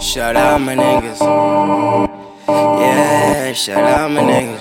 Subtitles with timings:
[0.00, 1.18] Shout out my niggas.
[2.48, 4.60] Yeah, shout out my niggas.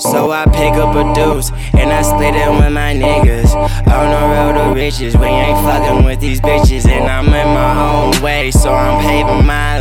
[0.00, 3.54] So I pick up a deuce and I split it with my niggas.
[3.54, 6.88] On the road to riches, we ain't fucking with these bitches.
[6.88, 9.73] And I'm in my own way, so I'm paving my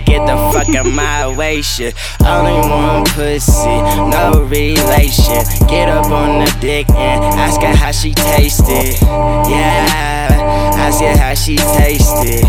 [0.00, 1.94] get the fuck out my way, shit.
[2.24, 3.76] Only one pussy,
[4.10, 5.42] no relation.
[5.68, 9.00] Get up on the dick and ask her how she tasted.
[9.02, 10.28] Yeah,
[10.76, 12.44] ask her how she tasted.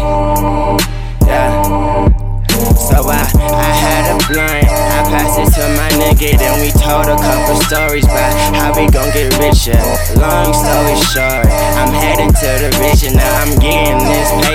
[1.25, 2.07] Yeah.
[2.75, 7.05] So I, I had a blunt, I passed it to my nigga, then we told
[7.05, 9.77] a couple stories about how we gon' get richer.
[10.17, 11.45] Long story short,
[11.77, 12.69] I'm heading to the
[13.05, 13.96] and now I'm getting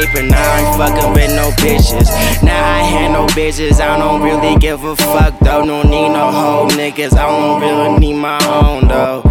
[0.07, 0.23] paper.
[0.23, 2.09] Now I ain't fucking with no bitches.
[2.43, 5.65] Now I handle bitches, I don't really give a fuck though.
[5.65, 9.23] Don't need no hoe niggas, I don't really need my own though.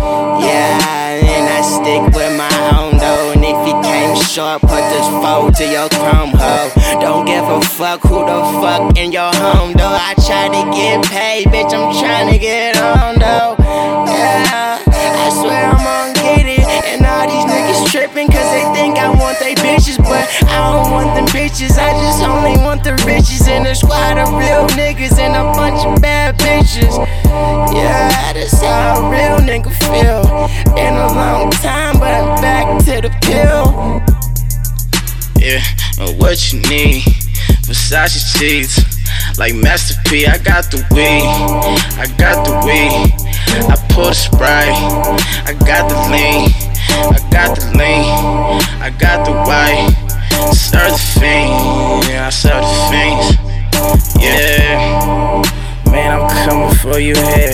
[0.41, 3.31] Yeah, and I stick with my own though.
[3.33, 6.71] And if you came short, put this fold to your chrome hoe.
[6.99, 9.97] Don't give a fuck who the fuck in your home though.
[10.09, 11.73] I try to get paid, bitch.
[11.73, 13.00] I'm trying to get on
[21.41, 21.77] bitches.
[21.79, 25.83] I just only want the riches in a squad of real niggas and a bunch
[25.85, 26.93] of bad bitches.
[27.73, 30.21] Yeah, that's how a real nigga feel.
[30.75, 33.65] Been a long time, but I'm back to the pill.
[35.41, 35.63] Yeah,
[36.19, 37.03] what you need?
[37.65, 38.77] Versace cheese,
[39.39, 40.27] like Master P.
[40.27, 41.25] I got the weed,
[41.97, 43.17] I got the weed.
[43.67, 44.77] I pour the Sprite,
[45.49, 46.53] I got the lean,
[47.09, 48.05] I got the lean,
[48.79, 50.00] I got the white.
[57.11, 57.51] You.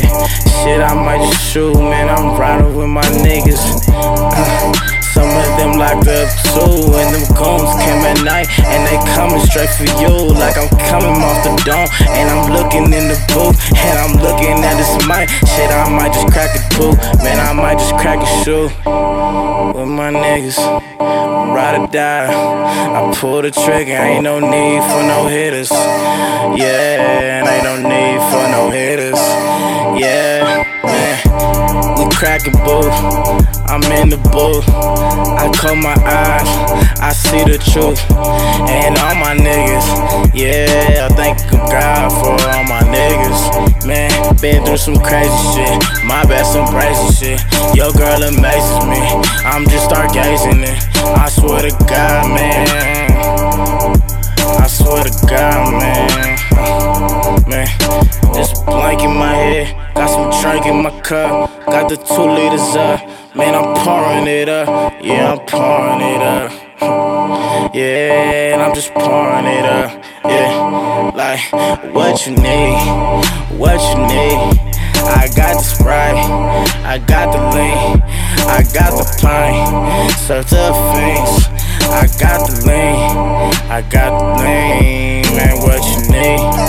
[0.61, 2.09] Shit, I might just shoot, man.
[2.09, 3.63] I'm riding with my niggas.
[5.17, 9.41] Some of them locked up too, and them goons came at night, and they coming
[9.49, 10.13] straight for you.
[10.13, 14.61] Like I'm coming off the dome, and I'm looking in the booth, and I'm looking
[14.61, 15.29] at this mic.
[15.57, 17.39] Shit, I might just crack a boot, man.
[17.39, 18.69] I might just crack a shoe
[19.73, 20.57] with my niggas.
[20.99, 23.93] Ride or die, I pull the trigger.
[23.93, 25.71] Ain't no need for no hitters.
[25.71, 29.46] Yeah, and ain't no need for no hitters.
[32.27, 32.91] Booth.
[33.71, 34.67] I'm in the booth.
[34.67, 36.43] I close my eyes,
[36.99, 38.03] I see the truth.
[38.67, 41.39] And all my niggas, yeah, I thank
[41.71, 43.87] God for all my niggas.
[43.87, 44.11] Man,
[44.41, 45.79] been through some crazy shit.
[46.03, 47.39] My bad, some crazy shit.
[47.73, 48.99] Your girl amazes me.
[49.47, 50.75] I'm just stargazing it.
[51.15, 52.76] I swear to God, man.
[60.67, 61.65] In my cup.
[61.65, 62.99] Got the two liters up.
[63.35, 64.93] Man, I'm pouring it up.
[65.01, 66.51] Yeah, I'm pouring it up.
[67.73, 69.91] Yeah, and I'm just pouring it up.
[70.23, 74.57] Yeah, like what you need, what you need.
[75.05, 76.15] I got the Sprite,
[76.85, 78.01] I got the lean,
[78.47, 81.47] I got the pint, serve the fiends.
[81.89, 83.17] I got the lean,
[83.69, 85.57] I got the lean, man.
[85.61, 86.67] What you need?